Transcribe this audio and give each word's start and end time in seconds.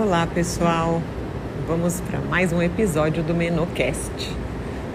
Olá 0.00 0.28
pessoal, 0.32 1.02
vamos 1.66 2.00
para 2.02 2.20
mais 2.20 2.52
um 2.52 2.62
episódio 2.62 3.20
do 3.20 3.34
Menocast. 3.34 4.32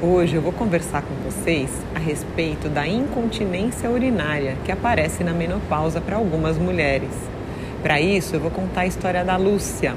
Hoje 0.02 0.36
eu 0.36 0.42
vou 0.42 0.54
conversar 0.54 1.02
com 1.02 1.14
vocês 1.30 1.70
a 1.94 2.00
respeito 2.00 2.70
da 2.70 2.88
incontinência 2.88 3.90
urinária 3.90 4.56
que 4.64 4.72
aparece 4.72 5.22
na 5.22 5.34
menopausa 5.34 6.00
para 6.00 6.16
algumas 6.16 6.58
mulheres. 6.58 7.10
Para 7.82 8.00
isso 8.00 8.38
eu 8.38 8.40
vou 8.40 8.50
contar 8.50 8.82
a 8.82 8.88
história 8.88 9.26
da 9.26 9.36
Lúcia. 9.36 9.94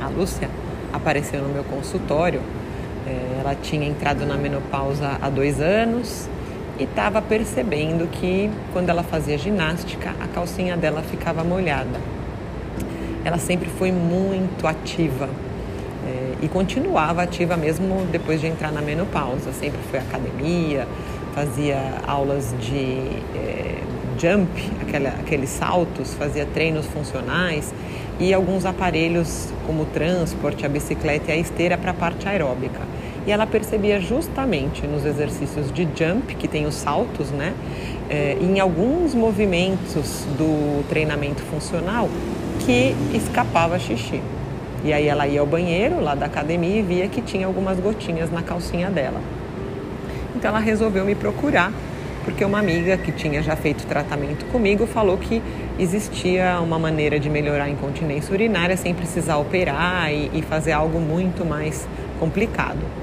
A 0.00 0.08
Lúcia 0.08 0.48
apareceu 0.92 1.42
no 1.42 1.48
meu 1.48 1.64
consultório, 1.64 2.42
é, 3.04 3.40
ela 3.40 3.56
tinha 3.56 3.88
entrado 3.88 4.24
na 4.24 4.36
menopausa 4.36 5.18
há 5.20 5.28
dois 5.28 5.60
anos 5.60 6.28
e 6.78 6.84
estava 6.84 7.20
percebendo 7.20 8.06
que 8.06 8.48
quando 8.72 8.88
ela 8.88 9.02
fazia 9.02 9.36
ginástica 9.36 10.14
a 10.20 10.28
calcinha 10.28 10.76
dela 10.76 11.02
ficava 11.02 11.42
molhada 11.42 12.21
ela 13.24 13.38
sempre 13.38 13.68
foi 13.70 13.92
muito 13.92 14.66
ativa 14.66 15.28
é, 16.06 16.34
e 16.42 16.48
continuava 16.48 17.22
ativa 17.22 17.56
mesmo 17.56 18.06
depois 18.10 18.40
de 18.40 18.46
entrar 18.46 18.72
na 18.72 18.80
menopausa. 18.80 19.52
Sempre 19.52 19.80
foi 19.90 20.00
à 20.00 20.02
academia, 20.02 20.86
fazia 21.34 21.80
aulas 22.06 22.54
de 22.60 22.98
é, 23.36 23.78
jump, 24.18 24.50
aquela, 24.80 25.10
aqueles 25.10 25.50
saltos, 25.50 26.14
fazia 26.14 26.46
treinos 26.46 26.86
funcionais 26.86 27.72
e 28.20 28.32
alguns 28.32 28.64
aparelhos 28.64 29.48
como 29.66 29.82
o 29.82 29.86
transporte, 29.86 30.66
a 30.66 30.68
bicicleta 30.68 31.30
e 31.30 31.34
a 31.34 31.36
esteira 31.36 31.78
para 31.78 31.92
a 31.92 31.94
parte 31.94 32.28
aeróbica. 32.28 32.80
E 33.26 33.30
ela 33.30 33.46
percebia 33.46 34.00
justamente 34.00 34.84
nos 34.86 35.04
exercícios 35.04 35.72
de 35.72 35.88
jump, 35.94 36.34
que 36.34 36.48
tem 36.48 36.66
os 36.66 36.74
saltos, 36.74 37.30
né? 37.30 37.54
É, 38.10 38.36
em 38.40 38.58
alguns 38.58 39.14
movimentos 39.14 40.26
do 40.36 40.84
treinamento 40.88 41.40
funcional, 41.42 42.08
que 42.64 42.94
escapava 43.14 43.78
xixi. 43.78 44.20
E 44.84 44.92
aí 44.92 45.06
ela 45.06 45.26
ia 45.26 45.40
ao 45.40 45.46
banheiro 45.46 46.00
lá 46.00 46.14
da 46.14 46.26
academia 46.26 46.80
e 46.80 46.82
via 46.82 47.08
que 47.08 47.20
tinha 47.20 47.46
algumas 47.46 47.78
gotinhas 47.78 48.30
na 48.30 48.42
calcinha 48.42 48.90
dela. 48.90 49.20
Então 50.34 50.50
ela 50.50 50.58
resolveu 50.58 51.04
me 51.04 51.14
procurar, 51.14 51.72
porque 52.24 52.44
uma 52.44 52.58
amiga 52.58 52.96
que 52.96 53.12
tinha 53.12 53.42
já 53.42 53.54
feito 53.54 53.86
tratamento 53.86 54.44
comigo 54.46 54.86
falou 54.86 55.16
que 55.18 55.42
existia 55.78 56.58
uma 56.60 56.78
maneira 56.78 57.18
de 57.20 57.30
melhorar 57.30 57.64
a 57.64 57.70
incontinência 57.70 58.32
urinária 58.32 58.76
sem 58.76 58.94
precisar 58.94 59.36
operar 59.36 60.12
e, 60.12 60.30
e 60.34 60.42
fazer 60.42 60.72
algo 60.72 60.98
muito 60.98 61.44
mais 61.44 61.86
complicado. 62.18 63.01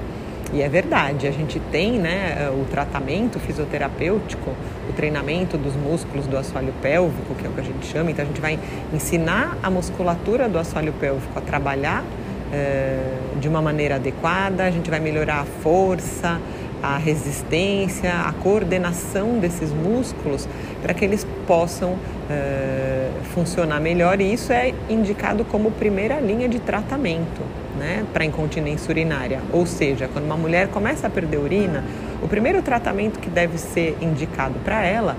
E 0.52 0.62
é 0.62 0.68
verdade, 0.68 1.28
a 1.28 1.30
gente 1.30 1.60
tem 1.70 1.92
né, 1.92 2.50
o 2.52 2.64
tratamento 2.64 3.38
fisioterapêutico, 3.38 4.50
o 4.88 4.92
treinamento 4.92 5.56
dos 5.56 5.76
músculos 5.76 6.26
do 6.26 6.36
assoalho 6.36 6.74
pélvico, 6.82 7.36
que 7.36 7.46
é 7.46 7.48
o 7.48 7.52
que 7.52 7.60
a 7.60 7.64
gente 7.64 7.86
chama, 7.86 8.10
então 8.10 8.24
a 8.24 8.26
gente 8.26 8.40
vai 8.40 8.58
ensinar 8.92 9.56
a 9.62 9.70
musculatura 9.70 10.48
do 10.48 10.58
assoalho 10.58 10.92
pélvico 10.94 11.38
a 11.38 11.40
trabalhar 11.40 12.04
é, 12.52 12.98
de 13.38 13.48
uma 13.48 13.62
maneira 13.62 13.94
adequada, 13.94 14.64
a 14.64 14.70
gente 14.72 14.90
vai 14.90 14.98
melhorar 14.98 15.40
a 15.40 15.44
força, 15.44 16.40
a 16.82 16.96
resistência, 16.96 18.12
a 18.12 18.32
coordenação 18.32 19.38
desses 19.38 19.72
músculos 19.72 20.48
para 20.82 20.94
que 20.94 21.04
eles 21.04 21.26
possam 21.46 21.96
é, 22.30 23.10
funcionar 23.34 23.80
melhor 23.80 24.20
e 24.20 24.32
isso 24.32 24.52
é 24.52 24.72
indicado 24.88 25.44
como 25.44 25.70
primeira 25.70 26.20
linha 26.20 26.48
de 26.48 26.58
tratamento 26.58 27.42
né, 27.78 28.04
para 28.12 28.24
incontinência 28.24 28.90
urinária. 28.90 29.40
Ou 29.52 29.66
seja, 29.66 30.08
quando 30.12 30.24
uma 30.24 30.36
mulher 30.36 30.68
começa 30.68 31.06
a 31.06 31.10
perder 31.10 31.38
urina, 31.38 31.84
o 32.22 32.28
primeiro 32.28 32.62
tratamento 32.62 33.18
que 33.18 33.30
deve 33.30 33.58
ser 33.58 33.96
indicado 34.00 34.54
para 34.64 34.84
ela 34.84 35.16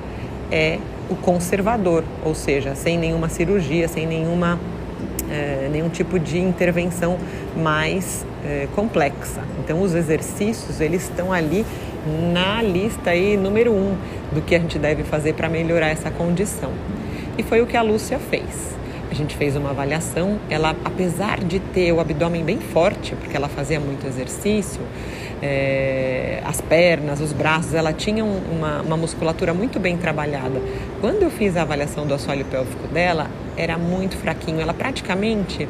é 0.52 0.80
o 1.09 1.16
conservador, 1.16 2.04
ou 2.23 2.36
seja, 2.36 2.76
sem 2.76 2.98
nenhuma 2.98 3.30
cirurgia, 3.30 3.88
sem 3.88 4.06
nenhuma 4.06 4.59
é, 5.32 5.70
nenhum 5.72 5.90
tipo 5.90 6.20
de 6.20 6.38
intervenção 6.38 7.18
mais 7.56 8.26
é, 8.46 8.68
complexa. 8.76 9.42
Então, 9.64 9.82
os 9.82 9.95
exercícios 9.95 10.82
eles 10.82 11.04
estão 11.04 11.32
ali 11.32 11.66
na 12.33 12.61
lista 12.61 13.11
aí 13.11 13.38
número 13.38 13.72
um 13.72 13.95
do 14.32 14.42
que 14.42 14.55
a 14.55 14.60
gente 14.60 14.78
deve 14.78 15.04
fazer 15.04 15.33
para 15.33 15.48
melhorar 15.48 15.88
essa 15.88 16.11
condição. 16.11 16.72
E 17.38 17.44
foi 17.44 17.61
o 17.61 17.66
que 17.66 17.78
a 17.78 17.82
Lúcia 17.82 18.20
fez. 18.20 18.72
A 19.10 19.14
gente 19.14 19.36
fez 19.36 19.55
uma 19.55 19.72
avaliação. 19.72 20.39
Ela, 20.50 20.76
apesar 20.86 21.39
de 21.44 21.60
ter 21.60 21.92
o 21.92 22.00
abdômen 22.00 22.44
bem 22.44 22.60
forte, 22.60 23.16
porque 23.16 23.36
ela 23.36 23.50
fazia 23.50 23.80
muito 23.80 24.08
exercício, 24.08 24.82
é, 25.42 26.42
as 26.46 26.62
pernas, 26.62 27.20
os 27.20 27.34
braços, 27.34 27.74
ela 27.74 27.92
tinha 27.92 28.24
uma, 28.24 28.82
uma, 28.82 28.98
musculatura 28.98 29.54
muito 29.54 29.80
bem 29.80 29.98
trabalhada. 29.98 30.62
Quando 31.00 31.24
eu 31.24 31.32
fiz 31.32 31.58
a 31.58 31.64
avaliação 31.64 32.06
do 32.06 32.14
assoalho 32.14 32.46
pélvico 32.46 32.88
dela, 32.88 33.28
era 33.58 33.78
muito 33.78 34.16
fraquinho. 34.18 34.62
Ela 34.62 34.74
praticamente 34.74 35.68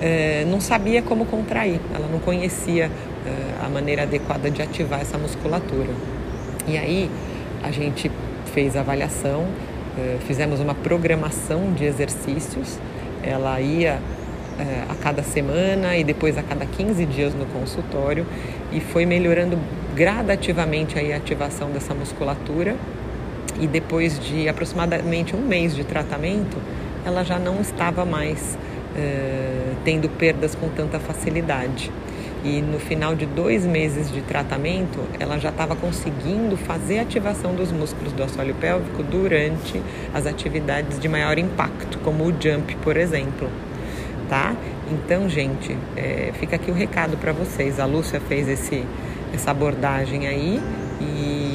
é, 0.00 0.44
não 0.48 0.60
sabia 0.60 1.00
como 1.00 1.24
contrair, 1.26 1.80
ela 1.94 2.08
não 2.10 2.18
conhecia 2.18 2.90
é, 3.26 3.64
a 3.64 3.68
maneira 3.68 4.02
adequada 4.02 4.50
de 4.50 4.60
ativar 4.60 5.00
essa 5.00 5.16
musculatura. 5.16 5.90
E 6.66 6.76
aí 6.76 7.10
a 7.62 7.70
gente 7.70 8.10
fez 8.52 8.76
a 8.76 8.80
avaliação, 8.80 9.46
é, 9.96 10.18
fizemos 10.26 10.58
uma 10.58 10.74
programação 10.74 11.72
de 11.72 11.84
exercícios. 11.84 12.78
Ela 13.22 13.60
ia 13.60 14.00
é, 14.58 14.84
a 14.90 14.94
cada 14.94 15.22
semana 15.22 15.96
e 15.96 16.04
depois 16.04 16.38
a 16.38 16.42
cada 16.42 16.66
15 16.66 17.04
dias 17.06 17.34
no 17.34 17.46
consultório. 17.46 18.26
E 18.72 18.80
foi 18.80 19.06
melhorando 19.06 19.58
gradativamente 19.94 20.98
aí 20.98 21.12
a 21.12 21.16
ativação 21.16 21.70
dessa 21.70 21.94
musculatura. 21.94 22.76
E 23.60 23.66
depois 23.66 24.18
de 24.18 24.48
aproximadamente 24.48 25.36
um 25.36 25.40
mês 25.40 25.74
de 25.74 25.84
tratamento 25.84 26.56
ela 27.04 27.22
já 27.22 27.38
não 27.38 27.60
estava 27.60 28.04
mais 28.04 28.58
é, 28.96 29.74
tendo 29.84 30.08
perdas 30.08 30.54
com 30.54 30.68
tanta 30.68 30.98
facilidade. 30.98 31.90
E 32.42 32.60
no 32.60 32.78
final 32.78 33.14
de 33.14 33.24
dois 33.24 33.64
meses 33.64 34.10
de 34.10 34.20
tratamento 34.22 35.00
ela 35.18 35.38
já 35.38 35.48
estava 35.48 35.74
conseguindo 35.76 36.56
fazer 36.56 36.98
a 36.98 37.02
ativação 37.02 37.54
dos 37.54 37.70
músculos 37.72 38.12
do 38.12 38.22
assoalho 38.22 38.54
pélvico 38.54 39.02
durante 39.02 39.80
as 40.12 40.26
atividades 40.26 40.98
de 40.98 41.08
maior 41.08 41.38
impacto, 41.38 41.98
como 41.98 42.24
o 42.24 42.30
jump, 42.30 42.74
por 42.76 42.96
exemplo 42.96 43.48
tá? 44.28 44.54
Então, 44.90 45.28
gente, 45.28 45.76
é, 45.96 46.32
fica 46.38 46.56
aqui 46.56 46.70
o 46.70 46.74
recado 46.74 47.16
para 47.16 47.32
vocês. 47.32 47.80
A 47.80 47.86
Lúcia 47.86 48.20
fez 48.20 48.48
esse, 48.48 48.84
essa 49.32 49.50
abordagem 49.50 50.26
aí 50.26 50.60
e 51.00 51.54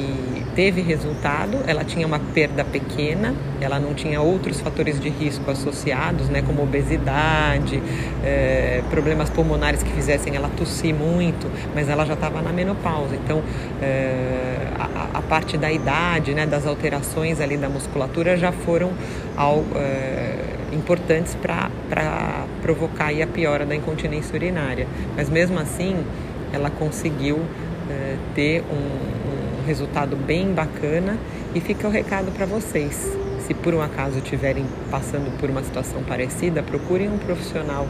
teve 0.54 0.80
resultado. 0.80 1.58
Ela 1.66 1.84
tinha 1.84 2.06
uma 2.06 2.18
perda 2.18 2.64
pequena, 2.64 3.34
ela 3.60 3.78
não 3.78 3.94
tinha 3.94 4.20
outros 4.20 4.60
fatores 4.60 5.00
de 5.00 5.08
risco 5.08 5.50
associados, 5.50 6.28
né, 6.28 6.42
como 6.42 6.62
obesidade, 6.62 7.82
é, 8.24 8.82
problemas 8.90 9.30
pulmonares 9.30 9.82
que 9.82 9.90
fizessem 9.90 10.36
ela 10.36 10.50
tossir 10.56 10.94
muito, 10.94 11.50
mas 11.74 11.88
ela 11.88 12.04
já 12.04 12.14
estava 12.14 12.42
na 12.42 12.52
menopausa. 12.52 13.14
Então, 13.14 13.42
é, 13.80 14.66
a, 14.78 15.18
a, 15.18 15.22
parte 15.22 15.56
da 15.56 15.70
idade, 15.70 16.34
né, 16.34 16.46
das 16.46 16.66
alterações 16.66 17.40
ali 17.40 17.56
da 17.56 17.68
musculatura 17.68 18.36
já 18.36 18.52
foram 18.52 18.92
ao, 19.36 19.64
é, 19.76 20.29
importantes 20.72 21.34
para 21.34 22.46
provocar 22.62 23.10
a 23.10 23.26
piora 23.26 23.64
da 23.66 23.74
incontinência 23.74 24.34
urinária. 24.34 24.86
Mas 25.16 25.28
mesmo 25.28 25.58
assim, 25.58 26.04
ela 26.52 26.70
conseguiu 26.70 27.40
é, 27.88 28.16
ter 28.34 28.62
um, 28.62 28.74
um, 28.74 29.66
resultado 29.66 30.16
bem 30.16 30.52
bacana 30.52 31.18
e 31.54 31.60
fica 31.60 31.86
o 31.86 31.90
recado 31.90 32.32
para 32.32 32.46
vocês. 32.46 33.16
Se 33.46 33.54
por 33.54 33.74
um 33.74 33.80
acaso 33.80 34.18
estiverem 34.18 34.64
passando 34.90 35.36
por 35.38 35.50
uma 35.50 35.62
situação 35.62 36.02
parecida, 36.02 36.62
procurem 36.62 37.08
um 37.08 37.18
profissional 37.18 37.86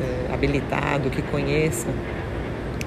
é, 0.00 0.32
habilitado 0.32 1.10
que 1.10 1.22
conheça 1.22 1.88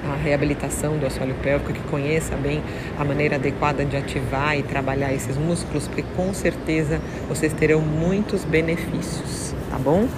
a 0.04 0.16
reabilitação 0.16 0.98
do 0.98 1.06
assoalho 1.06 1.34
pélvico, 1.42 1.72
que 1.72 1.82
conheça 1.88 2.36
bem 2.36 2.62
a 2.98 3.04
maneira 3.04 3.36
adequada 3.36 3.84
de 3.84 3.96
ativar 3.96 4.58
e 4.58 4.62
trabalhar 4.62 5.12
esses 5.12 5.36
músculos, 5.36 5.86
porque 5.86 6.04
com 6.16 6.32
certeza 6.34 7.00
vocês 7.28 7.52
terão 7.52 7.80
muitos 7.80 8.44
benefícios, 8.44 9.54
tá 9.70 9.78
bom? 9.78 10.08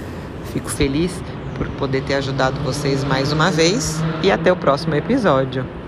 Fico 0.52 0.70
feliz 0.70 1.12
por 1.56 1.68
poder 1.70 2.02
ter 2.02 2.14
ajudado 2.14 2.60
vocês 2.60 3.04
mais 3.04 3.32
uma 3.32 3.50
vez 3.50 4.00
e 4.22 4.30
até 4.30 4.52
o 4.52 4.56
próximo 4.56 4.94
episódio. 4.94 5.83